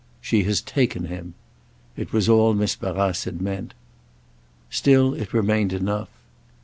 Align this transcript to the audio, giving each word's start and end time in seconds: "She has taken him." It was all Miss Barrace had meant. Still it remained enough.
"She 0.19 0.45
has 0.45 0.61
taken 0.61 1.05
him." 1.05 1.35
It 1.95 2.11
was 2.11 2.27
all 2.27 2.55
Miss 2.55 2.75
Barrace 2.75 3.25
had 3.25 3.39
meant. 3.39 3.75
Still 4.71 5.13
it 5.13 5.31
remained 5.31 5.73
enough. 5.73 6.09